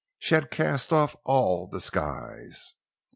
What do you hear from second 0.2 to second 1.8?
had cast off all